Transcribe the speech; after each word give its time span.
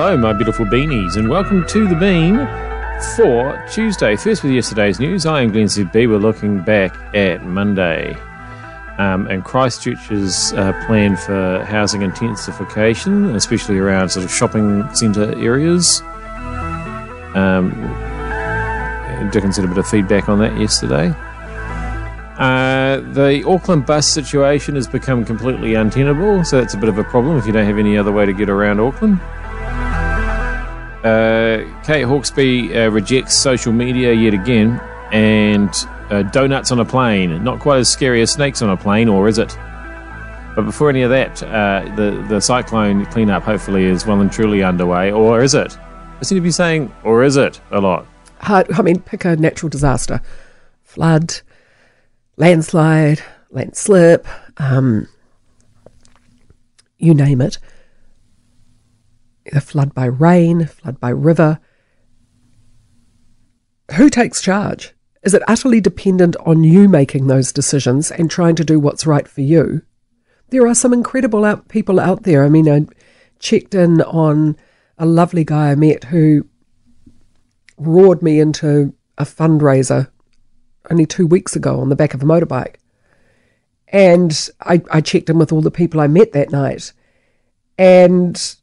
hello, 0.00 0.16
my 0.16 0.32
beautiful 0.32 0.64
beanies, 0.64 1.16
and 1.16 1.28
welcome 1.28 1.66
to 1.66 1.88
the 1.88 1.96
Bean 1.96 2.36
for 3.16 3.60
Tuesday. 3.68 4.14
First, 4.14 4.44
with 4.44 4.52
yesterday's 4.52 5.00
news, 5.00 5.26
I 5.26 5.42
am 5.42 5.50
Glenn 5.50 5.64
ZB. 5.64 6.08
We're 6.08 6.18
looking 6.18 6.62
back 6.62 6.94
at 7.16 7.44
Monday. 7.44 8.14
Um, 8.98 9.26
and 9.26 9.44
Christchurch's 9.44 10.52
uh, 10.52 10.72
plan 10.86 11.16
for 11.16 11.64
housing 11.64 12.02
intensification, 12.02 13.34
especially 13.34 13.78
around 13.78 14.10
sort 14.10 14.24
of 14.24 14.30
shopping 14.30 14.88
centre 14.94 15.36
areas. 15.36 16.00
Um, 17.34 17.72
Dickens 19.32 19.56
had 19.56 19.64
a 19.64 19.68
bit 19.68 19.78
of 19.78 19.88
feedback 19.88 20.28
on 20.28 20.38
that 20.38 20.56
yesterday. 20.60 21.12
Uh, 22.38 23.00
the 23.14 23.42
Auckland 23.48 23.84
bus 23.84 24.06
situation 24.06 24.76
has 24.76 24.86
become 24.86 25.24
completely 25.24 25.74
untenable, 25.74 26.44
so 26.44 26.60
that's 26.60 26.74
a 26.74 26.78
bit 26.78 26.88
of 26.88 26.98
a 26.98 27.04
problem 27.04 27.36
if 27.36 27.46
you 27.46 27.52
don't 27.52 27.66
have 27.66 27.78
any 27.78 27.98
other 27.98 28.12
way 28.12 28.24
to 28.24 28.32
get 28.32 28.48
around 28.48 28.78
Auckland. 28.78 29.18
Uh, 31.04 31.64
Kate 31.84 32.04
Hawkesby 32.04 32.74
uh, 32.74 32.90
rejects 32.90 33.36
social 33.36 33.72
media 33.72 34.12
yet 34.12 34.34
again, 34.34 34.80
and 35.12 35.70
uh, 36.10 36.22
donuts 36.22 36.72
on 36.72 36.80
a 36.80 36.84
plane. 36.84 37.42
Not 37.44 37.60
quite 37.60 37.78
as 37.78 37.88
scary 37.88 38.20
as 38.20 38.32
snakes 38.32 38.62
on 38.62 38.70
a 38.70 38.76
plane, 38.76 39.08
or 39.08 39.28
is 39.28 39.38
it? 39.38 39.56
But 40.56 40.62
before 40.64 40.90
any 40.90 41.02
of 41.02 41.10
that, 41.10 41.40
uh, 41.42 41.84
the 41.94 42.24
the 42.28 42.40
cyclone 42.40 43.06
cleanup 43.06 43.44
hopefully 43.44 43.84
is 43.84 44.04
well 44.06 44.20
and 44.20 44.32
truly 44.32 44.62
underway, 44.64 45.12
or 45.12 45.40
is 45.40 45.54
it? 45.54 45.78
I 46.20 46.24
seem 46.24 46.36
to 46.36 46.42
be 46.42 46.50
saying, 46.50 46.92
or 47.04 47.22
is 47.22 47.36
it 47.36 47.60
a 47.70 47.80
lot? 47.80 48.04
Hard, 48.40 48.70
I 48.72 48.82
mean, 48.82 49.00
pick 49.00 49.24
a 49.24 49.36
natural 49.36 49.68
disaster, 49.68 50.20
flood, 50.82 51.40
landslide, 52.36 53.22
landslip, 53.52 54.26
um, 54.56 55.06
you 56.98 57.14
name 57.14 57.40
it. 57.40 57.58
Either 59.48 59.60
flood 59.60 59.94
by 59.94 60.04
rain, 60.04 60.66
flood 60.66 61.00
by 61.00 61.08
river. 61.08 61.58
Who 63.96 64.10
takes 64.10 64.42
charge? 64.42 64.94
Is 65.22 65.34
it 65.34 65.42
utterly 65.48 65.80
dependent 65.80 66.36
on 66.44 66.64
you 66.64 66.88
making 66.88 67.26
those 67.26 67.52
decisions 67.52 68.10
and 68.10 68.30
trying 68.30 68.56
to 68.56 68.64
do 68.64 68.78
what's 68.78 69.06
right 69.06 69.26
for 69.26 69.40
you? 69.40 69.82
There 70.50 70.66
are 70.66 70.74
some 70.74 70.92
incredible 70.92 71.44
out, 71.44 71.68
people 71.68 71.98
out 71.98 72.22
there. 72.24 72.44
I 72.44 72.48
mean, 72.48 72.68
I 72.68 72.86
checked 73.38 73.74
in 73.74 74.02
on 74.02 74.56
a 74.98 75.06
lovely 75.06 75.44
guy 75.44 75.70
I 75.70 75.74
met 75.74 76.04
who 76.04 76.46
roared 77.76 78.22
me 78.22 78.40
into 78.40 78.94
a 79.16 79.24
fundraiser 79.24 80.10
only 80.90 81.06
two 81.06 81.26
weeks 81.26 81.56
ago 81.56 81.80
on 81.80 81.88
the 81.88 81.96
back 81.96 82.14
of 82.14 82.22
a 82.22 82.26
motorbike. 82.26 82.76
And 83.88 84.50
I, 84.60 84.82
I 84.90 85.00
checked 85.00 85.30
in 85.30 85.38
with 85.38 85.52
all 85.52 85.62
the 85.62 85.70
people 85.70 86.00
I 86.00 86.06
met 86.06 86.32
that 86.32 86.50
night. 86.50 86.92
And 87.78 88.56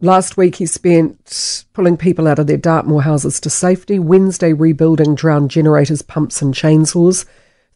last 0.00 0.36
week 0.36 0.56
he 0.56 0.66
spent 0.66 1.64
pulling 1.72 1.96
people 1.96 2.26
out 2.26 2.38
of 2.38 2.46
their 2.46 2.56
Dartmoor 2.56 3.02
houses 3.02 3.40
to 3.40 3.50
safety. 3.50 3.98
Wednesday, 3.98 4.52
rebuilding 4.52 5.14
drowned 5.14 5.50
generators, 5.50 6.02
pumps, 6.02 6.42
and 6.42 6.54
chainsaws. 6.54 7.24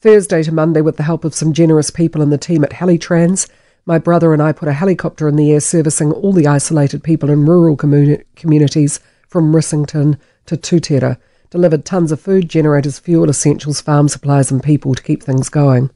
Thursday 0.01 0.43
to 0.43 0.53
Monday, 0.53 0.81
with 0.81 0.97
the 0.97 1.03
help 1.03 1.25
of 1.25 1.35
some 1.35 1.53
generous 1.53 1.91
people 1.91 2.23
in 2.23 2.31
the 2.31 2.39
team 2.39 2.65
at 2.65 2.71
Helitrans, 2.71 3.49
my 3.85 3.99
brother 3.99 4.33
and 4.33 4.43
I 4.43 4.53
put 4.53 4.69
a 4.69 4.73
helicopter 4.73 5.29
in 5.29 5.37
the 5.37 5.53
air 5.53 5.61
servicing 5.61 6.13
all 6.13 6.33
the 6.33 6.47
isolated 6.47 7.03
people 7.03 7.31
in 7.31 7.45
rural 7.45 7.77
communi- 7.77 8.25
communities 8.37 9.01
from 9.29 9.53
Rissington 9.53 10.19
to 10.47 10.57
Tutira 10.57 11.19
delivered 11.51 11.85
tons 11.85 12.13
of 12.13 12.21
food, 12.21 12.49
generators, 12.49 12.99
fuel, 12.99 13.29
essentials, 13.29 13.81
farm 13.81 14.09
supplies, 14.09 14.51
and 14.51 14.63
people 14.63 14.95
to 14.95 15.03
keep 15.03 15.23
things 15.23 15.49
going. 15.49 15.91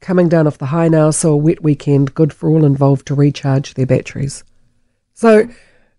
Coming 0.00 0.28
down 0.28 0.46
off 0.46 0.58
the 0.58 0.66
high 0.66 0.88
now, 0.88 1.10
so 1.10 1.32
a 1.32 1.36
wet 1.36 1.62
weekend, 1.62 2.14
good 2.14 2.32
for 2.32 2.48
all 2.48 2.64
involved 2.64 3.06
to 3.06 3.14
recharge 3.14 3.74
their 3.74 3.86
batteries. 3.86 4.44
So, 5.14 5.48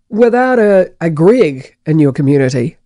without 0.09 0.59
a, 0.59 0.91
a 1.01 1.09
Greg 1.09 1.77
in 1.85 1.99
your 1.99 2.11
community, 2.11 2.77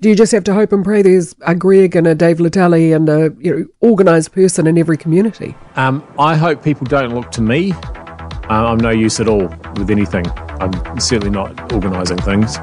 do 0.00 0.08
you 0.08 0.16
just 0.16 0.32
have 0.32 0.44
to 0.44 0.54
hope 0.54 0.72
and 0.72 0.84
pray 0.84 1.02
there's 1.02 1.34
a 1.42 1.54
Greg 1.54 1.94
and 1.94 2.06
a 2.06 2.14
Dave 2.14 2.38
Letali 2.38 2.94
and 2.94 3.08
a 3.08 3.34
you 3.38 3.56
know, 3.56 3.88
organised 3.88 4.32
person 4.32 4.66
in 4.66 4.76
every 4.76 4.96
community? 4.96 5.54
Um, 5.76 6.02
I 6.18 6.36
hope 6.36 6.64
people 6.64 6.86
don't 6.86 7.14
look 7.14 7.30
to 7.32 7.40
me. 7.40 7.72
Uh, 7.72 8.66
I'm 8.66 8.78
no 8.78 8.90
use 8.90 9.20
at 9.20 9.28
all 9.28 9.48
with 9.76 9.90
anything. 9.90 10.26
I'm 10.60 10.98
certainly 10.98 11.30
not 11.30 11.72
organising 11.72 12.18
things 12.18 12.58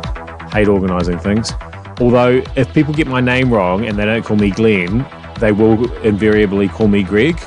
hate 0.52 0.68
organising 0.68 1.20
things. 1.20 1.54
Although, 2.00 2.42
if 2.56 2.74
people 2.74 2.94
get 2.94 3.08
my 3.08 3.22
name 3.22 3.52
wrong 3.52 3.86
and 3.86 3.98
they 3.98 4.06
don't 4.06 4.24
call 4.24 4.38
me 4.38 4.52
Glenn, 4.52 5.06
they 5.40 5.52
will 5.52 5.92
invariably 6.02 6.68
call 6.68 6.88
me 6.88 7.04
Greg. 7.04 7.40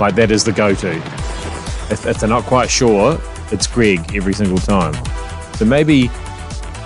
Like, 0.00 0.14
that 0.16 0.30
is 0.30 0.44
the 0.44 0.52
go 0.52 0.74
to. 0.74 0.96
If, 1.88 2.06
if 2.06 2.18
they're 2.18 2.28
not 2.28 2.44
quite 2.44 2.70
sure, 2.70 3.18
it's 3.52 3.66
Greg 3.66 4.14
every 4.14 4.32
single 4.32 4.58
time. 4.58 4.94
So 5.54 5.64
maybe 5.64 6.08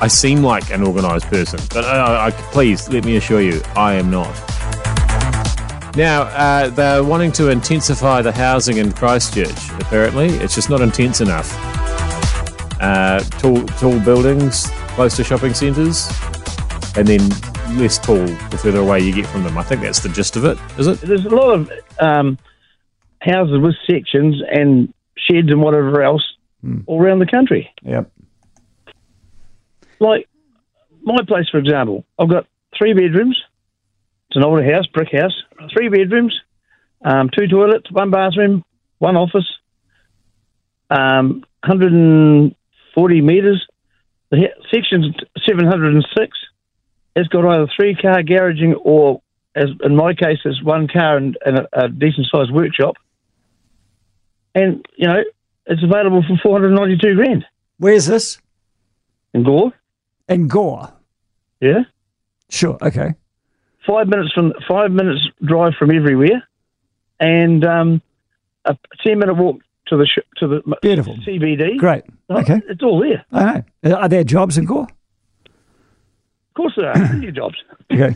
I 0.00 0.08
seem 0.08 0.42
like 0.42 0.70
an 0.70 0.82
organised 0.82 1.26
person, 1.26 1.60
but 1.72 1.84
I, 1.84 2.28
I, 2.28 2.30
please 2.30 2.88
let 2.88 3.04
me 3.04 3.16
assure 3.16 3.40
you, 3.40 3.60
I 3.76 3.94
am 3.94 4.10
not. 4.10 4.34
Now, 5.96 6.22
uh, 6.22 6.68
they're 6.68 7.02
wanting 7.02 7.32
to 7.32 7.48
intensify 7.48 8.22
the 8.22 8.32
housing 8.32 8.76
in 8.78 8.92
Christchurch, 8.92 9.70
apparently. 9.80 10.28
It's 10.28 10.54
just 10.54 10.70
not 10.70 10.80
intense 10.80 11.20
enough. 11.20 11.52
Uh, 12.80 13.20
tall, 13.38 13.62
tall 13.66 13.98
buildings, 14.00 14.70
close 14.94 15.16
to 15.16 15.24
shopping 15.24 15.52
centres, 15.52 16.08
and 16.96 17.06
then 17.06 17.28
less 17.76 17.98
tall 17.98 18.24
the 18.24 18.58
further 18.62 18.78
away 18.78 19.00
you 19.00 19.12
get 19.12 19.26
from 19.26 19.42
them. 19.42 19.58
I 19.58 19.62
think 19.62 19.82
that's 19.82 20.00
the 20.00 20.08
gist 20.08 20.36
of 20.36 20.44
it, 20.44 20.58
is 20.78 20.86
it? 20.86 21.00
There's 21.00 21.26
a 21.26 21.28
lot 21.28 21.54
of 21.54 21.72
um, 21.98 22.38
houses 23.20 23.58
with 23.60 23.74
sections 23.86 24.40
and 24.50 24.94
sheds 25.16 25.50
and 25.50 25.60
whatever 25.60 26.02
else 26.02 26.22
Hmm. 26.62 26.80
all 26.86 27.02
around 27.02 27.20
the 27.20 27.26
country. 27.26 27.70
Yep. 27.82 28.10
Like 29.98 30.28
my 31.02 31.18
place, 31.26 31.48
for 31.50 31.58
example, 31.58 32.04
I've 32.18 32.28
got 32.28 32.46
three 32.76 32.92
bedrooms. 32.92 33.40
It's 34.28 34.36
an 34.36 34.44
older 34.44 34.62
house, 34.62 34.86
brick 34.86 35.08
house. 35.12 35.34
Three 35.74 35.88
bedrooms, 35.88 36.38
um, 37.04 37.30
two 37.36 37.46
toilets, 37.46 37.90
one 37.90 38.10
bathroom, 38.10 38.64
one 38.98 39.16
office. 39.16 39.46
Um, 40.90 41.44
140 41.64 43.20
metres. 43.20 43.66
The 44.30 44.36
he- 44.38 44.70
section's 44.74 45.14
706. 45.46 46.38
It's 47.16 47.28
got 47.28 47.44
either 47.44 47.68
three 47.76 47.94
car 47.94 48.22
garaging 48.22 48.74
or, 48.82 49.22
as 49.54 49.68
in 49.82 49.96
my 49.96 50.14
case, 50.14 50.38
it's 50.44 50.62
one 50.62 50.88
car 50.88 51.16
and, 51.16 51.36
and 51.44 51.58
a, 51.58 51.84
a 51.84 51.88
decent 51.88 52.26
sized 52.32 52.52
workshop. 52.52 52.96
And 54.54 54.84
you 54.96 55.06
know, 55.06 55.22
it's 55.70 55.82
available 55.82 56.22
for 56.28 56.36
492 56.42 57.14
grand 57.14 57.46
Where's 57.78 58.04
this? 58.06 58.38
in 59.32 59.42
Gore. 59.44 59.72
In 60.28 60.46
Gore. 60.48 60.92
Yeah. 61.60 61.84
Sure. 62.50 62.76
Okay. 62.82 63.14
five 63.86 64.08
minutes 64.08 64.32
from 64.34 64.52
five 64.68 64.90
minutes 64.90 65.20
drive 65.44 65.72
from 65.78 65.90
everywhere, 65.90 66.42
and 67.20 67.64
um, 67.64 68.02
a 68.64 68.76
ten 69.04 69.18
minute 69.18 69.34
walk 69.34 69.60
to 69.86 69.96
the 69.96 70.04
sh- 70.06 70.26
to 70.38 70.46
the 70.48 70.76
Beautiful. 70.82 71.16
CBD. 71.26 71.76
Great. 71.78 72.02
Oh, 72.28 72.38
Okay. 72.40 72.60
it's 72.68 72.82
all 72.82 73.00
there. 73.00 73.24
I 73.32 73.62
know. 73.84 73.94
Are 73.94 74.08
there 74.08 74.24
jobs 74.24 74.58
in 74.58 74.64
Gore? 74.66 74.88
Of 75.46 76.54
course, 76.54 76.72
there 76.76 76.88
are 76.90 76.94
plenty 77.08 77.28
of 77.28 77.34
jobs. 77.36 77.56
Okay. 77.92 78.14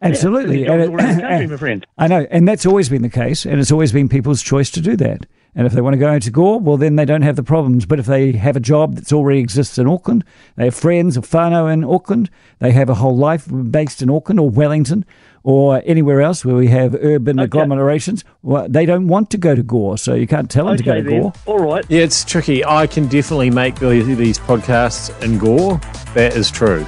Absolutely. 0.00 0.64
Of 0.66 0.72
And 0.80 0.80
jobs 0.82 0.88
all 0.90 0.96
around 0.96 1.18
it- 1.18 1.22
country, 1.28 1.46
my 1.48 1.56
friend. 1.56 1.86
I 1.98 2.08
know, 2.08 2.26
and 2.30 2.46
that's 2.48 2.66
always 2.66 2.88
been 2.88 3.02
the 3.02 3.08
case, 3.10 3.44
and 3.44 3.60
it's 3.60 3.72
always 3.72 3.92
been 3.92 4.08
people's 4.08 4.42
choice 4.42 4.70
to 4.72 4.80
do 4.80 4.96
that. 4.96 5.26
And 5.58 5.66
if 5.66 5.72
they 5.72 5.80
want 5.80 5.94
to 5.94 5.98
go 5.98 6.12
into 6.12 6.30
Gore, 6.30 6.60
well, 6.60 6.76
then 6.76 6.94
they 6.94 7.04
don't 7.04 7.22
have 7.22 7.34
the 7.34 7.42
problems. 7.42 7.84
But 7.84 7.98
if 7.98 8.06
they 8.06 8.30
have 8.30 8.54
a 8.54 8.60
job 8.60 8.94
that's 8.94 9.12
already 9.12 9.40
exists 9.40 9.76
in 9.76 9.88
Auckland, 9.88 10.24
they 10.54 10.66
have 10.66 10.74
friends 10.74 11.18
or 11.18 11.22
whānau 11.22 11.70
in 11.70 11.82
Auckland, 11.82 12.30
they 12.60 12.70
have 12.70 12.88
a 12.88 12.94
whole 12.94 13.16
life 13.16 13.48
based 13.70 14.00
in 14.00 14.08
Auckland 14.08 14.38
or 14.38 14.48
Wellington 14.48 15.04
or 15.42 15.82
anywhere 15.84 16.20
else 16.20 16.44
where 16.44 16.54
we 16.54 16.68
have 16.68 16.94
urban 17.02 17.40
agglomerations, 17.40 18.22
well, 18.42 18.68
they 18.68 18.86
don't 18.86 19.08
want 19.08 19.30
to 19.30 19.36
go 19.38 19.56
to 19.56 19.64
Gore, 19.64 19.98
so 19.98 20.14
you 20.14 20.28
can't 20.28 20.48
tell 20.48 20.66
them 20.66 20.76
to 20.76 20.82
go 20.84 20.92
Okay, 20.92 21.02
to 21.02 21.10
then. 21.10 21.22
Gore. 21.22 21.32
All 21.46 21.58
right. 21.58 21.84
Yeah, 21.88 22.02
it's 22.02 22.24
tricky. 22.24 22.64
I 22.64 22.86
can 22.86 23.08
definitely 23.08 23.50
make 23.50 23.80
these 23.80 24.38
podcasts 24.38 25.10
in 25.24 25.38
Gore. 25.38 25.78
That 26.14 26.36
is 26.36 26.52
true. 26.52 26.86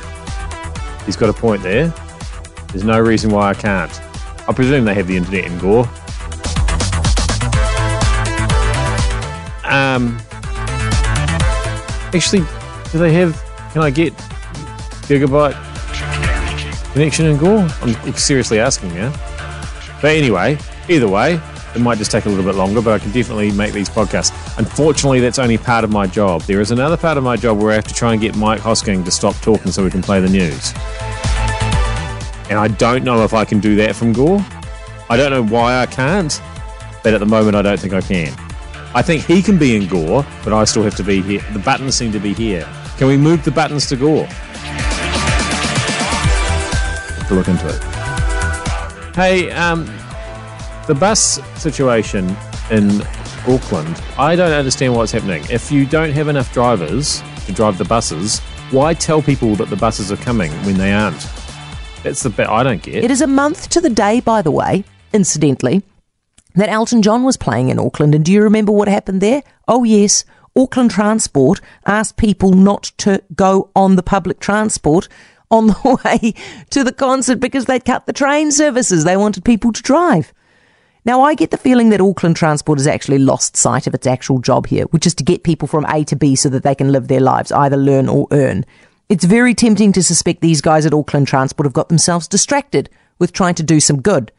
He's 1.07 1.17
got 1.17 1.29
a 1.29 1.33
point 1.33 1.65
there. 1.65 1.89
There's 2.69 2.85
no 2.85 3.01
reason 3.01 3.31
why 3.31 3.49
I 3.49 3.55
can't. 3.55 4.01
I 4.49 4.53
presume 4.53 4.85
they 4.85 4.95
have 4.95 5.09
the 5.09 5.17
internet 5.17 5.45
in 5.45 5.59
Gore. 5.59 5.89
Um, 10.01 10.19
actually, 12.15 12.45
do 12.93 12.99
they 12.99 13.13
have? 13.13 13.41
Can 13.73 13.83
I 13.83 13.91
get 13.91 14.15
gigabyte 15.07 15.55
connection 16.93 17.27
in 17.27 17.37
Gore? 17.37 17.69
I'm 17.83 18.15
seriously 18.15 18.59
asking 18.59 18.95
now. 18.95 19.13
But 20.01 20.17
anyway, 20.17 20.59
either 20.89 21.09
way, 21.09 21.41
it 21.75 21.81
might 21.81 21.99
just 21.99 22.11
take 22.11 22.25
a 22.25 22.29
little 22.29 22.45
bit 22.45 22.55
longer, 22.55 22.81
but 22.81 22.95
I 22.95 22.99
can 22.99 23.13
definitely 23.13 23.53
make 23.53 23.73
these 23.73 23.89
podcasts. 23.89 24.33
Unfortunately, 24.59 25.21
that's 25.21 25.39
only 25.39 25.59
part 25.59 25.85
of 25.85 25.91
my 25.91 26.07
job. 26.07 26.43
There 26.43 26.61
is 26.61 26.71
another 26.71 26.97
part 26.97 27.19
of 27.19 27.23
my 27.23 27.37
job 27.37 27.59
where 27.59 27.73
I 27.73 27.75
have 27.75 27.87
to 27.89 27.95
try 27.95 28.13
and 28.13 28.21
get 28.21 28.35
Mike 28.37 28.61
Hosking 28.61 29.05
to 29.05 29.11
stop 29.11 29.37
talking 29.37 29.71
so 29.71 29.85
we 29.85 29.91
can 29.91 30.03
play 30.03 30.21
the 30.21 30.29
news. 30.29 30.73
And 32.49 32.59
I 32.59 32.69
don't 32.79 33.05
know 33.05 33.23
if 33.23 33.35
I 33.35 33.45
can 33.45 33.61
do 33.61 33.77
that 33.77 33.95
from 33.95 34.13
Gore. 34.13 34.45
I 35.09 35.17
don't 35.17 35.31
know 35.31 35.45
why 35.45 35.77
I 35.81 35.87
can't, 35.87 36.41
but 37.05 37.15
at 37.15 37.21
the 37.21 37.27
moment 37.27 37.55
I 37.55 37.63
don't 37.63 37.79
think 37.79 37.93
I 37.93 38.01
can. 38.01 38.50
I 38.93 39.03
think 39.03 39.25
he 39.25 39.41
can 39.41 39.57
be 39.57 39.77
in 39.77 39.87
Gore, 39.87 40.27
but 40.43 40.53
I 40.53 40.65
still 40.65 40.83
have 40.83 40.97
to 40.97 41.05
be 41.05 41.23
here. 41.23 41.41
The 41.53 41.61
buttons 41.61 41.95
seem 41.95 42.11
to 42.13 42.19
be 42.19 42.35
here. 42.35 42.69
Can 42.99 43.07
we 43.07 43.17
move 43.17 43.45
the 43.45 43.53
buttons 43.53 43.87
to 43.89 43.97
Gore? 43.97 44.27
To 47.29 47.35
look 47.35 47.47
into 47.47 47.69
it. 47.69 49.15
Hey, 49.15 49.51
um, 49.53 49.87
the 50.89 50.95
bus 50.99 51.41
situation 51.55 52.37
in 52.73 53.03
Auckland, 53.47 54.03
I 54.19 54.35
don't 54.35 54.53
understand 54.53 54.97
what's 54.97 55.13
happening. 55.13 55.45
If 55.49 55.71
you 55.71 55.87
don't 55.87 56.11
have 56.11 56.27
enough 56.27 56.53
drivers 56.53 57.23
to 57.47 57.53
drive 57.53 57.79
the 57.79 57.85
buses, 57.85 58.41
why 58.73 58.95
tell 58.95 59.23
people 59.23 59.55
that 59.57 59.71
the 59.71 59.77
buses 59.77 60.11
are 60.11 60.17
coming 60.17 60.51
when 60.65 60.77
they 60.77 60.93
aren't? 60.93 61.29
That's 62.03 62.25
the 62.25 62.31
bit 62.31 62.49
I 62.49 62.65
don't 62.65 62.83
get. 62.83 63.05
It 63.05 63.11
is 63.11 63.21
a 63.21 63.27
month 63.29 63.69
to 63.71 63.81
the 63.81 63.91
day, 63.91 64.21
by 64.21 64.43
the 64.43 64.51
way, 64.51 64.83
incidentally, 65.13 65.83
that 66.55 66.69
Elton 66.69 67.03
John 67.03 67.25
was 67.25 67.37
playing 67.37 67.69
in 67.69 67.79
Auckland. 67.79 68.15
And 68.15 68.25
do 68.25 68.33
you 68.33 68.43
remember 68.43 68.73
what 68.73 68.89
happened 68.89 69.21
there? 69.21 69.43
Oh, 69.69 69.85
yes. 69.85 70.25
Auckland 70.57 70.91
Transport 70.91 71.61
asked 71.87 72.17
people 72.17 72.53
not 72.53 72.93
to 72.99 73.23
go 73.35 73.71
on 73.77 73.97
the 73.97 74.03
public 74.03 74.41
transport 74.41 75.09
on 75.51 75.69
the 75.69 76.01
way 76.05 76.35
to 76.71 76.85
the 76.85 76.93
concert 76.93 77.37
because 77.37 77.67
they'd 77.67 77.85
cut 77.85 78.07
the 78.07 78.13
train 78.13 78.51
services. 78.51 79.05
They 79.05 79.17
wanted 79.17 79.45
people 79.45 79.73
to 79.73 79.83
drive. 79.83 80.33
Now, 81.05 81.23
I 81.23 81.35
get 81.35 81.51
the 81.51 81.57
feeling 81.57 81.89
that 81.91 82.01
Auckland 82.01 82.37
Transport 82.37 82.79
has 82.79 82.87
actually 82.87 83.19
lost 83.19 83.57
sight 83.57 83.87
of 83.87 83.95
its 83.95 84.07
actual 84.07 84.39
job 84.39 84.67
here, 84.67 84.85
which 84.87 85.07
is 85.07 85.15
to 85.15 85.25
get 85.25 85.45
people 85.45 85.67
from 85.67 85.87
A 85.87 86.05
to 86.05 86.17
B 86.17 86.37
so 86.37 86.51
that 86.51 86.63
they 86.63 86.75
can 86.75 86.93
live 86.93 87.09
their 87.09 87.21
lives, 87.21 87.51
either 87.53 87.77
learn 87.77 88.07
or 88.09 88.29
earn. 88.33 88.67
It's 89.09 89.25
very 89.25 89.55
tempting 89.55 89.93
to 89.93 90.03
suspect 90.03 90.43
these 90.43 90.61
guys 90.61 90.85
at 90.85 90.93
Auckland 90.93 91.27
Transport 91.27 91.67
have 91.67 91.73
got 91.73 91.89
themselves 91.89 92.29
distracted 92.29 92.91
with 93.19 93.33
trying 93.33 93.55
to 93.55 93.63
do 93.63 93.81
some 93.81 94.03
good. 94.03 94.31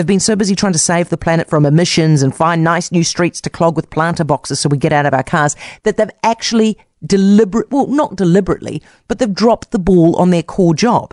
They've 0.00 0.06
been 0.06 0.18
so 0.18 0.34
busy 0.34 0.56
trying 0.56 0.72
to 0.72 0.78
save 0.78 1.10
the 1.10 1.18
planet 1.18 1.50
from 1.50 1.66
emissions 1.66 2.22
and 2.22 2.34
find 2.34 2.64
nice 2.64 2.90
new 2.90 3.04
streets 3.04 3.38
to 3.42 3.50
clog 3.50 3.76
with 3.76 3.90
planter 3.90 4.24
boxes 4.24 4.58
so 4.58 4.70
we 4.70 4.78
get 4.78 4.94
out 4.94 5.04
of 5.04 5.12
our 5.12 5.22
cars 5.22 5.56
that 5.82 5.98
they've 5.98 6.10
actually 6.22 6.78
deliberate, 7.04 7.70
well, 7.70 7.86
not 7.86 8.16
deliberately, 8.16 8.82
but 9.08 9.18
they've 9.18 9.34
dropped 9.34 9.72
the 9.72 9.78
ball 9.78 10.16
on 10.16 10.30
their 10.30 10.42
core 10.42 10.74
job. 10.74 11.12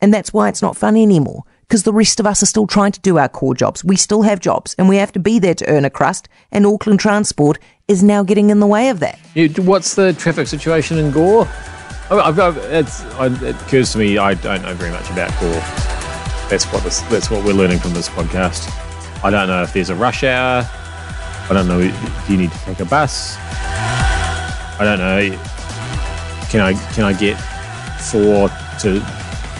And 0.00 0.14
that's 0.14 0.32
why 0.32 0.48
it's 0.48 0.62
not 0.62 0.74
fun 0.74 0.96
anymore 0.96 1.42
because 1.68 1.82
the 1.82 1.92
rest 1.92 2.18
of 2.18 2.26
us 2.26 2.42
are 2.42 2.46
still 2.46 2.66
trying 2.66 2.92
to 2.92 3.00
do 3.00 3.18
our 3.18 3.28
core 3.28 3.54
jobs. 3.54 3.84
We 3.84 3.96
still 3.96 4.22
have 4.22 4.40
jobs 4.40 4.74
and 4.78 4.88
we 4.88 4.96
have 4.96 5.12
to 5.12 5.18
be 5.18 5.38
there 5.38 5.54
to 5.56 5.68
earn 5.68 5.84
a 5.84 5.90
crust 5.90 6.26
and 6.50 6.64
Auckland 6.64 7.00
Transport 7.00 7.58
is 7.88 8.02
now 8.02 8.22
getting 8.22 8.48
in 8.48 8.58
the 8.58 8.66
way 8.66 8.88
of 8.88 9.00
that. 9.00 9.18
What's 9.58 9.96
the 9.96 10.14
traffic 10.14 10.46
situation 10.46 10.96
in 10.96 11.10
Gore? 11.10 11.46
I've, 12.10 12.38
I've, 12.38 12.56
it 13.42 13.54
occurs 13.60 13.92
to 13.92 13.98
me 13.98 14.16
I 14.16 14.32
don't 14.32 14.62
know 14.62 14.72
very 14.72 14.92
much 14.92 15.10
about 15.10 15.30
Gore. 15.40 16.03
That's 16.50 16.66
what 16.66 16.82
this, 16.84 17.00
that's 17.02 17.30
what 17.30 17.44
we're 17.44 17.54
learning 17.54 17.78
from 17.78 17.94
this 17.94 18.08
podcast. 18.08 18.70
I 19.24 19.30
don't 19.30 19.48
know 19.48 19.62
if 19.62 19.72
there's 19.72 19.90
a 19.90 19.94
rush 19.94 20.22
hour. 20.24 20.68
I 21.46 21.48
don't 21.52 21.66
know. 21.66 21.80
Do 21.80 22.32
you 22.32 22.38
need 22.38 22.52
to 22.52 22.58
take 22.58 22.80
a 22.80 22.84
bus? 22.84 23.36
I 23.38 24.80
don't 24.80 24.98
know. 24.98 25.38
Can 26.50 26.60
I 26.60 26.72
can 26.94 27.04
I 27.04 27.12
get 27.12 27.36
four 28.00 28.48
to 28.80 29.00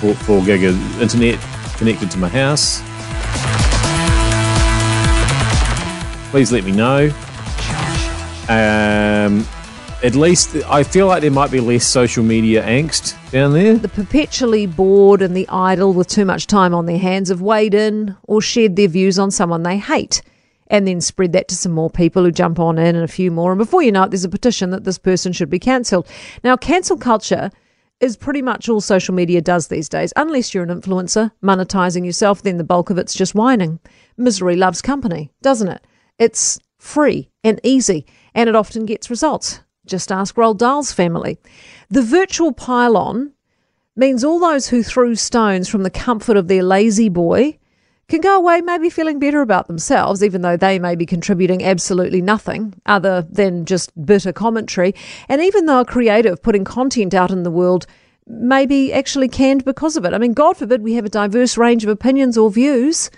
four, 0.00 0.14
four 0.14 0.44
gig 0.44 0.64
of 0.64 1.02
internet 1.02 1.40
connected 1.76 2.10
to 2.10 2.18
my 2.18 2.28
house? 2.28 2.80
Please 6.30 6.52
let 6.52 6.64
me 6.64 6.72
know. 6.72 7.10
Um, 8.48 9.46
at 10.04 10.14
least 10.14 10.54
I 10.66 10.82
feel 10.82 11.06
like 11.06 11.22
there 11.22 11.30
might 11.30 11.50
be 11.50 11.60
less 11.60 11.86
social 11.86 12.22
media 12.22 12.62
angst 12.62 13.16
down 13.30 13.54
there. 13.54 13.76
The 13.76 13.88
perpetually 13.88 14.66
bored 14.66 15.22
and 15.22 15.34
the 15.34 15.48
idle 15.48 15.94
with 15.94 16.08
too 16.08 16.26
much 16.26 16.46
time 16.46 16.74
on 16.74 16.84
their 16.84 16.98
hands 16.98 17.30
have 17.30 17.40
weighed 17.40 17.72
in 17.72 18.14
or 18.24 18.42
shared 18.42 18.76
their 18.76 18.88
views 18.88 19.18
on 19.18 19.30
someone 19.30 19.62
they 19.62 19.78
hate 19.78 20.20
and 20.66 20.86
then 20.86 21.00
spread 21.00 21.32
that 21.32 21.48
to 21.48 21.56
some 21.56 21.72
more 21.72 21.88
people 21.88 22.22
who 22.22 22.30
jump 22.30 22.60
on 22.60 22.76
in 22.76 22.94
and 22.94 23.04
a 23.04 23.08
few 23.08 23.30
more. 23.30 23.50
And 23.50 23.58
before 23.58 23.82
you 23.82 23.90
know 23.90 24.02
it, 24.02 24.10
there's 24.10 24.24
a 24.24 24.28
petition 24.28 24.68
that 24.70 24.84
this 24.84 24.98
person 24.98 25.32
should 25.32 25.48
be 25.48 25.58
cancelled. 25.58 26.06
Now, 26.42 26.56
cancel 26.56 26.98
culture 26.98 27.50
is 28.00 28.16
pretty 28.18 28.42
much 28.42 28.68
all 28.68 28.82
social 28.82 29.14
media 29.14 29.40
does 29.40 29.68
these 29.68 29.88
days. 29.88 30.12
Unless 30.16 30.52
you're 30.52 30.64
an 30.64 30.80
influencer 30.80 31.32
monetizing 31.42 32.04
yourself, 32.04 32.42
then 32.42 32.58
the 32.58 32.64
bulk 32.64 32.90
of 32.90 32.98
it's 32.98 33.14
just 33.14 33.34
whining. 33.34 33.80
Misery 34.18 34.56
loves 34.56 34.82
company, 34.82 35.32
doesn't 35.40 35.68
it? 35.68 35.86
It's 36.18 36.58
free 36.78 37.30
and 37.42 37.58
easy, 37.62 38.04
and 38.34 38.50
it 38.50 38.54
often 38.54 38.84
gets 38.84 39.08
results. 39.08 39.60
Just 39.86 40.10
ask 40.10 40.34
Roald 40.36 40.58
Dahl's 40.58 40.92
family. 40.92 41.38
The 41.90 42.02
virtual 42.02 42.52
pile-on 42.52 43.32
means 43.96 44.24
all 44.24 44.38
those 44.38 44.68
who 44.68 44.82
threw 44.82 45.14
stones 45.14 45.68
from 45.68 45.82
the 45.82 45.90
comfort 45.90 46.36
of 46.36 46.48
their 46.48 46.62
La-Z-Boy 46.62 47.58
can 48.08 48.20
go 48.20 48.36
away 48.36 48.60
maybe 48.60 48.90
feeling 48.90 49.18
better 49.18 49.40
about 49.40 49.66
themselves, 49.66 50.22
even 50.22 50.42
though 50.42 50.56
they 50.56 50.78
may 50.78 50.94
be 50.94 51.06
contributing 51.06 51.64
absolutely 51.64 52.20
nothing 52.20 52.74
other 52.84 53.22
than 53.30 53.64
just 53.64 53.90
bitter 54.04 54.32
commentary. 54.32 54.94
And 55.28 55.40
even 55.42 55.66
though 55.66 55.80
a 55.80 55.84
creative 55.86 56.42
putting 56.42 56.64
content 56.64 57.14
out 57.14 57.30
in 57.30 57.44
the 57.44 57.50
world 57.50 57.86
may 58.26 58.66
be 58.66 58.92
actually 58.92 59.28
canned 59.28 59.64
because 59.64 59.96
of 59.96 60.04
it. 60.04 60.14
I 60.14 60.18
mean, 60.18 60.32
God 60.32 60.56
forbid 60.56 60.82
we 60.82 60.94
have 60.94 61.04
a 61.04 61.10
diverse 61.10 61.56
range 61.56 61.84
of 61.84 61.90
opinions 61.90 62.38
or 62.38 62.50
views, 62.50 63.10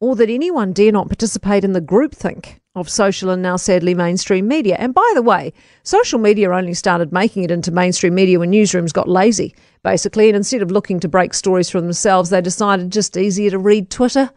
or 0.00 0.16
that 0.16 0.30
anyone 0.30 0.72
dare 0.72 0.92
not 0.92 1.08
participate 1.08 1.64
in 1.64 1.72
the 1.72 1.80
groupthink 1.80 2.58
of 2.74 2.88
social 2.88 3.28
and 3.28 3.42
now 3.42 3.56
sadly 3.56 3.94
mainstream 3.94 4.48
media. 4.48 4.76
And 4.78 4.94
by 4.94 5.10
the 5.14 5.20
way, 5.20 5.52
social 5.82 6.18
media 6.18 6.50
only 6.50 6.72
started 6.72 7.12
making 7.12 7.44
it 7.44 7.50
into 7.50 7.70
mainstream 7.70 8.14
media 8.14 8.38
when 8.38 8.50
newsrooms 8.50 8.94
got 8.94 9.08
lazy, 9.08 9.54
basically, 9.82 10.28
and 10.28 10.36
instead 10.36 10.62
of 10.62 10.70
looking 10.70 10.98
to 11.00 11.08
break 11.08 11.34
stories 11.34 11.68
for 11.68 11.82
themselves, 11.82 12.30
they 12.30 12.40
decided 12.40 12.90
just 12.90 13.16
easier 13.16 13.50
to 13.50 13.58
read 13.58 13.90
Twitter 13.90 14.30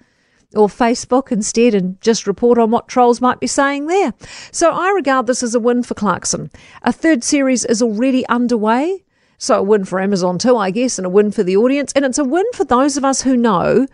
or 0.54 0.68
Facebook 0.68 1.32
instead 1.32 1.74
and 1.74 2.00
just 2.02 2.28
report 2.28 2.58
on 2.58 2.72
what 2.72 2.90
trolls 2.90 3.22
might 3.22 3.40
be 3.40 3.48
saying 3.48 3.88
there. 3.88 4.14
So 4.52 4.72
I 4.72 4.90
regard 4.90 5.28
this 5.28 5.42
as 5.42 5.56
a 5.56 5.60
win 5.60 5.84
for 5.84 5.94
Clarkson. 5.94 6.52
A 6.82 6.92
third 6.92 7.24
series 7.24 7.64
is 7.64 7.82
already 7.82 8.28
underway. 8.28 9.06
So 9.38 9.60
a 9.60 9.64
win 9.64 9.86
for 9.86 10.00
Amazon 10.00 10.38
too, 10.40 10.58
I 10.58 10.72
guess, 10.72 11.00
and 11.00 11.06
a 11.06 11.10
win 11.10 11.32
for 11.32 11.44
the 11.44 11.56
audience. 11.56 11.94
And 11.94 12.04
it's 12.04 12.18
a 12.18 12.26
win 12.26 12.46
for 12.54 12.66
those 12.66 12.98
of 12.98 13.06
us 13.06 13.22
who 13.22 13.38
know 13.38 13.88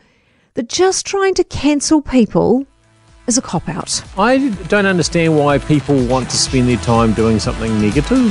that 0.55 0.67
just 0.67 1.05
trying 1.05 1.35
to 1.35 1.43
cancel 1.43 2.01
people 2.01 2.65
is 3.31 3.37
a 3.37 3.41
cop 3.41 3.69
out. 3.69 4.03
I 4.17 4.49
don't 4.67 4.85
understand 4.85 5.37
why 5.37 5.57
people 5.57 6.05
want 6.05 6.29
to 6.31 6.35
spend 6.35 6.67
their 6.67 6.75
time 6.77 7.13
doing 7.13 7.39
something 7.39 7.79
negative. 7.79 8.27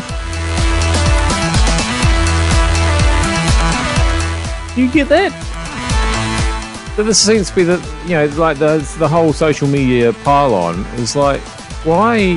Do 4.75 4.82
you 4.82 4.93
get 4.93 5.08
that? 5.08 5.32
But 6.97 7.05
this 7.05 7.19
seems 7.19 7.49
to 7.49 7.56
be 7.56 7.64
the 7.64 7.79
you 8.05 8.11
know 8.11 8.26
like 8.37 8.58
the 8.58 8.87
the 8.99 9.08
whole 9.08 9.32
social 9.32 9.69
media 9.69 10.12
pile-on 10.12 10.85
is 10.97 11.17
like 11.17 11.41
why 11.87 12.35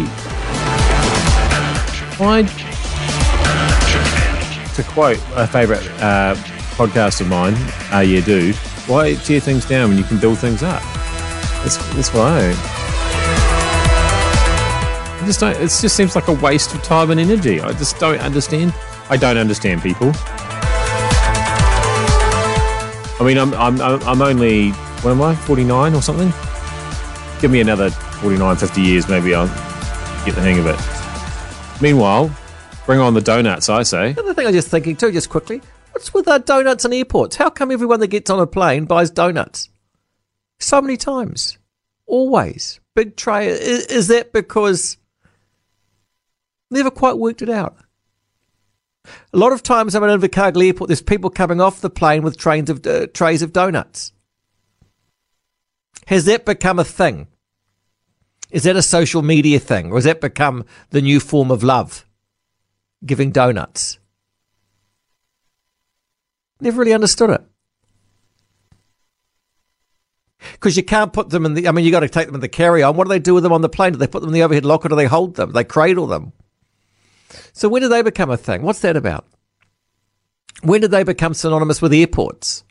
why 2.18 2.44
to 4.76 4.84
quote 4.84 5.20
a 5.36 5.46
favourite 5.48 5.86
uh, 6.02 6.34
podcast 6.78 7.20
of 7.20 7.28
mine, 7.28 7.56
uh, 7.94 8.00
yeah, 8.00 8.22
Dude, 8.22 8.56
why 8.88 9.16
tear 9.16 9.42
things 9.42 9.66
down 9.66 9.90
when 9.90 9.98
you 9.98 10.06
can 10.06 10.18
build 10.18 10.40
things 10.40 10.64
up? 10.64 10.82
That's 11.64 12.14
what 12.14 12.28
I. 12.28 12.54
Just 15.26 15.40
don't. 15.40 15.56
It 15.56 15.70
just 15.70 15.96
seems 15.96 16.16
like 16.16 16.28
a 16.28 16.34
waste 16.34 16.76
of 16.76 16.84
time 16.84 17.10
and 17.12 17.20
energy. 17.20 17.62
I 17.62 17.72
just 17.74 17.98
don't 18.00 18.20
understand. 18.20 18.74
I 19.10 19.18
don't 19.18 19.38
understand 19.38 19.82
people. 19.82 20.12
I 23.20 23.24
mean, 23.26 23.38
I'm 23.38 23.54
I'm 23.54 23.80
I'm 23.82 24.22
only 24.22 24.72
what 24.72 25.12
am 25.12 25.22
I? 25.22 25.36
Forty 25.36 25.64
nine 25.64 25.94
or 25.94 26.02
something. 26.02 26.34
Give 27.40 27.52
me 27.52 27.60
another 27.62 27.90
49, 27.90 28.56
50 28.56 28.82
years, 28.82 29.10
maybe 29.10 29.36
I'll 29.36 29.48
get 30.26 30.34
the 30.36 30.42
hang 30.42 30.58
of 30.58 30.66
it. 30.66 31.82
Meanwhile, 31.82 32.34
bring 32.86 33.02
on 33.02 33.14
the 33.14 33.20
donuts. 33.20 33.68
I 33.68 33.84
say. 33.84 34.14
The 34.14 34.22
other 34.22 34.34
thing 34.34 34.48
I'm 34.48 34.54
just 34.54 34.70
thinking 34.70 34.96
too, 34.96 35.12
just 35.12 35.30
quickly, 35.30 35.62
what's 35.92 36.14
with 36.14 36.24
that 36.26 36.46
donuts 36.46 36.86
in 36.86 36.94
airports? 36.94 37.36
How 37.36 37.50
come 37.50 37.70
everyone 37.70 38.00
that 38.00 38.08
gets 38.08 38.30
on 38.30 38.40
a 38.40 38.48
plane 38.48 38.86
buys 38.86 39.12
donuts? 39.12 39.68
So 40.60 40.82
many 40.82 40.98
times, 40.98 41.58
always 42.06 42.80
big 42.96 43.16
tray. 43.16 43.48
Is, 43.48 43.86
is 43.88 44.08
that 44.08 44.34
because 44.34 44.98
never 46.70 46.92
quite 46.92 47.18
worked 47.18 47.42
it 47.42 47.50
out? 47.50 47.78
A 49.34 49.38
lot 49.38 49.52
of 49.52 49.64
times 49.64 49.96
I'm 49.96 50.04
at 50.04 50.20
Invercargill 50.20 50.66
Airport, 50.66 50.88
there's 50.88 51.02
people 51.02 51.30
coming 51.30 51.60
off 51.60 51.82
the 51.82 51.90
plane 51.90 52.24
with 52.24 52.38
trains 52.38 52.70
of 52.70 52.86
uh, 52.88 53.08
trays 53.08 53.42
of 53.42 53.52
donuts. 53.52 54.14
Has 56.08 56.26
that 56.26 56.46
become 56.46 56.80
a 56.80 56.84
thing? 56.84 57.28
Is 58.52 58.64
that 58.64 58.76
a 58.76 58.82
social 58.82 59.22
media 59.22 59.60
thing, 59.60 59.92
or 59.92 59.96
has 59.96 60.04
that 60.04 60.22
become 60.22 60.66
the 60.92 61.02
new 61.02 61.20
form 61.20 61.50
of 61.52 61.64
love? 61.64 62.06
Giving 63.06 63.32
donuts. 63.32 63.98
Never 66.62 66.80
really 66.80 66.94
understood 66.94 67.32
it. 67.32 67.44
Because 70.64 70.78
you 70.78 70.84
can't 70.84 71.12
put 71.12 71.30
them 71.30 71.46
in 71.46 71.56
the. 71.56 71.68
I 71.68 71.74
mean, 71.74 71.84
you 71.84 71.92
got 71.92 72.00
to 72.00 72.08
take 72.08 72.28
them 72.28 72.36
in 72.36 72.42
the 72.42 72.48
carry 72.48 72.84
on. 72.84 72.96
What 72.96 73.04
do 73.04 73.10
they 73.10 73.20
do 73.20 73.34
with 73.34 73.44
them 73.44 73.52
on 73.52 73.60
the 73.60 73.68
plane? 73.68 73.92
Do 73.92 73.98
they 73.98 74.08
put 74.08 74.22
them 74.22 74.30
in 74.30 74.34
the 74.34 74.44
overhead 74.44 74.64
locker? 74.64 74.88
Do 74.88 74.96
they 74.96 75.08
hold 75.08 75.36
them? 75.36 75.52
They 75.52 75.66
cradle 75.66 76.08
them? 76.08 76.32
So 77.52 77.68
when 77.68 77.82
do 77.82 77.90
they 77.90 78.02
become 78.02 78.30
a 78.30 78.38
thing? 78.38 78.62
What's 78.62 78.80
that 78.80 78.96
about? 78.96 79.28
When 80.62 80.80
did 80.80 80.92
they 80.92 81.04
become 81.04 81.34
synonymous 81.34 81.82
with 81.82 81.92
airports? 81.92 82.64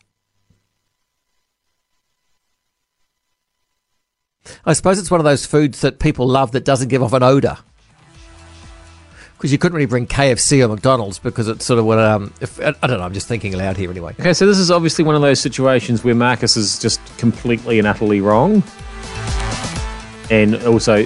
I 4.64 4.72
suppose 4.72 4.98
it's 4.98 5.10
one 5.10 5.20
of 5.20 5.24
those 5.24 5.44
foods 5.44 5.82
that 5.82 6.00
people 6.00 6.26
love 6.26 6.52
that 6.52 6.64
doesn't 6.64 6.88
give 6.88 7.02
off 7.02 7.12
an 7.12 7.22
odour. 7.22 7.58
Because 9.42 9.50
you 9.50 9.58
couldn't 9.58 9.74
really 9.74 9.86
bring 9.86 10.06
KFC 10.06 10.64
or 10.64 10.68
McDonald's 10.68 11.18
because 11.18 11.48
it's 11.48 11.64
sort 11.64 11.80
of 11.80 11.84
what 11.84 11.98
um. 11.98 12.32
If, 12.40 12.60
I 12.60 12.70
don't 12.86 12.98
know. 12.98 13.00
I'm 13.00 13.12
just 13.12 13.26
thinking 13.26 13.52
aloud 13.54 13.76
here 13.76 13.90
anyway. 13.90 14.14
Okay, 14.20 14.34
so 14.34 14.46
this 14.46 14.56
is 14.56 14.70
obviously 14.70 15.04
one 15.04 15.16
of 15.16 15.20
those 15.20 15.40
situations 15.40 16.04
where 16.04 16.14
Marcus 16.14 16.56
is 16.56 16.78
just 16.78 17.00
completely 17.18 17.80
and 17.80 17.88
utterly 17.88 18.20
wrong, 18.20 18.62
and 20.30 20.54
also 20.64 21.04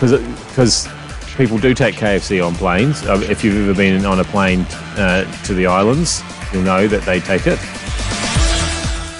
because 0.00 0.88
people 1.36 1.58
do 1.58 1.74
take 1.74 1.96
KFC 1.96 2.42
on 2.42 2.54
planes. 2.54 3.02
Uh, 3.02 3.20
If 3.28 3.44
you've 3.44 3.68
ever 3.68 3.76
been 3.76 4.06
on 4.06 4.18
a 4.18 4.24
plane 4.24 4.60
uh, 4.96 5.30
to 5.42 5.52
the 5.52 5.66
islands, 5.66 6.22
you'll 6.54 6.62
know 6.62 6.88
that 6.88 7.02
they 7.02 7.20
take 7.20 7.46
it. 7.46 7.58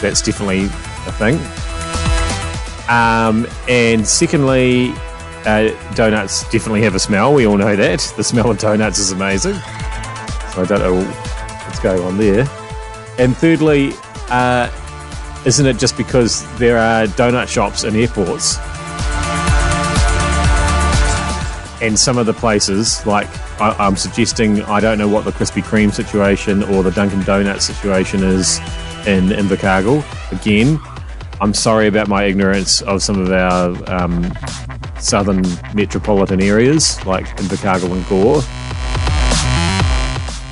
That's 0.00 0.23
definitely 0.23 0.65
a 1.07 1.12
thing. 1.12 1.37
Um, 2.89 3.47
and 3.69 4.09
secondly, 4.09 4.95
uh, 5.47 5.95
donuts 5.95 6.43
definitely 6.51 6.83
have 6.83 6.95
a 6.95 6.99
smell. 6.99 7.35
We 7.35 7.47
all 7.47 7.57
know 7.57 7.77
that. 7.77 8.13
The 8.17 8.25
smell 8.25 8.51
of 8.51 8.59
donuts 8.59 8.99
is 8.99 9.13
amazing. 9.13 9.55
So 9.55 10.63
I 10.63 10.65
don't 10.67 10.81
know 10.81 11.05
what's 11.65 11.81
going 11.81 12.03
on 12.03 12.19
there. 12.19 12.47
And 13.19 13.37
thirdly, 13.37 13.93
uh, 14.29 14.71
isn't 15.47 15.67
it 15.67 15.79
just 15.79 15.97
because 15.97 16.45
there 16.59 16.79
are 16.79 17.07
donut 17.07 17.49
shops 17.49 17.85
in 17.85 17.97
airports? 17.97 18.59
And 21.83 21.99
some 21.99 22.19
of 22.19 22.27
the 22.27 22.35
places, 22.35 23.07
like 23.07 23.27
I, 23.61 23.75
I'm 23.79 23.97
suggesting, 23.97 24.63
I 24.63 24.81
don't 24.81 24.99
know 24.99 25.09
what 25.09 25.25
the 25.25 25.33
Krispy 25.33 25.63
Kreme 25.63 25.93
situation 25.93 26.63
or 26.65 26.83
the 26.83 26.91
Dunkin' 26.91 27.23
Donuts 27.23 27.65
situation 27.65 28.23
is 28.23 28.59
in 29.07 29.29
Invercargill. 29.29 30.05
Again, 30.31 30.79
I'm 31.41 31.55
sorry 31.55 31.87
about 31.87 32.09
my 32.09 32.25
ignorance 32.25 32.83
of 32.83 33.03
some 33.03 33.19
of 33.19 33.33
our 33.33 33.71
um, 33.91 34.31
southern 35.00 35.42
metropolitan 35.75 36.40
areas 36.42 37.04
like 37.07 37.26
Invercargill 37.38 37.92
and 37.92 38.07
Gore. 38.09 38.42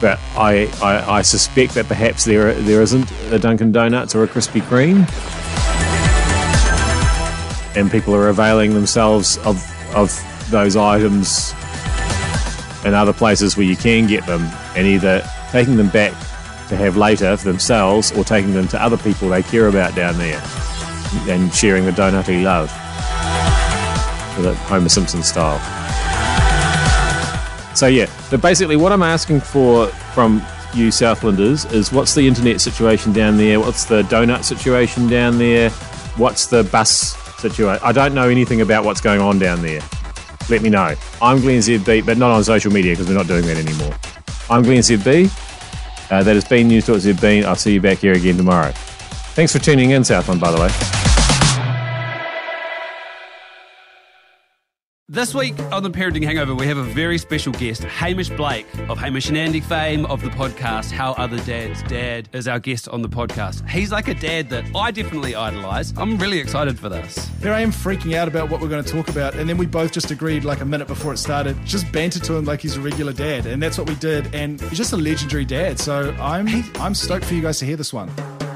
But 0.00 0.20
I, 0.36 0.70
I, 0.80 1.18
I 1.18 1.22
suspect 1.22 1.74
that 1.74 1.86
perhaps 1.88 2.24
there 2.24 2.54
there 2.54 2.82
isn't 2.82 3.10
a 3.32 3.38
Dunkin' 3.38 3.72
Donuts 3.72 4.14
or 4.14 4.22
a 4.22 4.28
Krispy 4.28 4.60
Kreme, 4.62 5.04
and 7.76 7.90
people 7.90 8.14
are 8.14 8.28
availing 8.28 8.74
themselves 8.74 9.38
of 9.38 9.56
of 9.94 10.16
those 10.50 10.76
items 10.76 11.52
in 12.84 12.94
other 12.94 13.12
places 13.12 13.56
where 13.56 13.66
you 13.66 13.76
can 13.76 14.06
get 14.06 14.24
them, 14.26 14.42
and 14.76 14.86
either 14.86 15.28
taking 15.50 15.76
them 15.76 15.88
back 15.88 16.12
to 16.68 16.76
have 16.76 16.96
later 16.96 17.36
for 17.36 17.44
themselves, 17.48 18.12
or 18.12 18.22
taking 18.22 18.52
them 18.52 18.68
to 18.68 18.80
other 18.80 18.96
people 18.98 19.28
they 19.28 19.42
care 19.42 19.66
about 19.66 19.96
down 19.96 20.16
there, 20.16 20.40
and 21.28 21.52
sharing 21.52 21.84
the 21.84 21.90
donutty 21.90 22.40
love, 22.44 22.70
Homer 24.44 24.88
Simpson 24.88 25.22
style. 25.22 25.58
So 27.74 27.86
yeah, 27.86 28.10
but 28.30 28.42
basically 28.42 28.76
what 28.76 28.92
I'm 28.92 29.02
asking 29.02 29.40
for 29.40 29.86
from 29.86 30.42
you 30.74 30.88
Southlanders 30.88 31.70
is 31.72 31.92
what's 31.92 32.14
the 32.14 32.26
internet 32.26 32.60
situation 32.60 33.12
down 33.12 33.36
there? 33.36 33.60
What's 33.60 33.84
the 33.84 34.02
donut 34.02 34.44
situation 34.44 35.08
down 35.08 35.38
there? 35.38 35.70
What's 36.16 36.46
the 36.46 36.64
bus 36.64 37.16
situation? 37.40 37.80
I 37.84 37.92
don't 37.92 38.14
know 38.14 38.28
anything 38.28 38.60
about 38.60 38.84
what's 38.84 39.00
going 39.00 39.20
on 39.20 39.38
down 39.38 39.62
there. 39.62 39.80
Let 40.48 40.62
me 40.62 40.70
know. 40.70 40.94
I'm 41.20 41.40
Glenn 41.40 41.60
ZB, 41.60 42.06
but 42.06 42.16
not 42.16 42.30
on 42.30 42.42
social 42.42 42.72
media 42.72 42.92
because 42.92 43.06
we're 43.06 43.14
not 43.14 43.26
doing 43.26 43.46
that 43.46 43.56
anymore. 43.56 43.94
I'm 44.50 44.62
Glenn 44.62 44.78
ZB. 44.78 45.30
Uh, 46.10 46.22
that 46.22 46.34
has 46.34 46.44
been 46.44 46.68
Newstalk 46.68 46.96
ZB. 46.96 47.44
I'll 47.44 47.54
see 47.54 47.74
you 47.74 47.80
back 47.80 47.98
here 47.98 48.14
again 48.14 48.36
tomorrow. 48.36 48.72
Thanks 49.34 49.52
for 49.52 49.58
tuning 49.58 49.90
in, 49.90 50.04
Southland, 50.04 50.40
by 50.40 50.50
the 50.50 50.60
way. 50.60 51.07
This 55.18 55.34
week 55.34 55.58
on 55.72 55.82
the 55.82 55.90
Parenting 55.90 56.22
Hangover, 56.22 56.54
we 56.54 56.68
have 56.68 56.76
a 56.76 56.84
very 56.84 57.18
special 57.18 57.52
guest, 57.52 57.82
Hamish 57.82 58.28
Blake 58.28 58.68
of 58.88 58.98
Hamish 58.98 59.28
and 59.28 59.36
Andy 59.36 59.58
fame 59.58 60.06
of 60.06 60.22
the 60.22 60.28
podcast 60.28 60.92
How 60.92 61.10
Other 61.14 61.40
Dads 61.40 61.82
Dad 61.82 62.28
is 62.32 62.46
our 62.46 62.60
guest 62.60 62.88
on 62.88 63.02
the 63.02 63.08
podcast. 63.08 63.68
He's 63.68 63.90
like 63.90 64.06
a 64.06 64.14
dad 64.14 64.48
that 64.50 64.64
I 64.76 64.92
definitely 64.92 65.34
idolise. 65.34 65.92
I'm 65.96 66.18
really 66.18 66.38
excited 66.38 66.78
for 66.78 66.88
this. 66.88 67.28
Here 67.42 67.52
I 67.52 67.62
am 67.62 67.72
freaking 67.72 68.14
out 68.14 68.28
about 68.28 68.48
what 68.48 68.60
we're 68.60 68.68
going 68.68 68.84
to 68.84 68.92
talk 68.92 69.08
about, 69.08 69.34
and 69.34 69.50
then 69.50 69.58
we 69.58 69.66
both 69.66 69.90
just 69.90 70.12
agreed 70.12 70.44
like 70.44 70.60
a 70.60 70.64
minute 70.64 70.86
before 70.86 71.14
it 71.14 71.18
started, 71.18 71.56
just 71.64 71.90
banter 71.90 72.20
to 72.20 72.36
him 72.36 72.44
like 72.44 72.60
he's 72.60 72.76
a 72.76 72.80
regular 72.80 73.12
dad, 73.12 73.46
and 73.46 73.60
that's 73.60 73.76
what 73.76 73.88
we 73.88 73.96
did. 73.96 74.32
And 74.32 74.60
he's 74.60 74.78
just 74.78 74.92
a 74.92 74.96
legendary 74.96 75.44
dad, 75.44 75.80
so 75.80 76.14
I'm 76.20 76.46
I'm 76.76 76.94
stoked 76.94 77.24
for 77.24 77.34
you 77.34 77.42
guys 77.42 77.58
to 77.58 77.64
hear 77.64 77.76
this 77.76 77.92
one. 77.92 78.08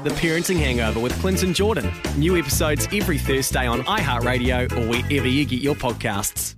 The 0.03 0.09
Parenting 0.09 0.57
Hangover 0.57 0.99
with 0.99 1.17
Clinton 1.21 1.53
Jordan. 1.53 1.89
New 2.17 2.37
episodes 2.37 2.89
every 2.91 3.17
Thursday 3.17 3.65
on 3.65 3.83
iHeartRadio 3.83 4.69
or 4.73 4.89
wherever 4.89 5.29
you 5.29 5.45
get 5.45 5.61
your 5.61 5.75
podcasts. 5.75 6.55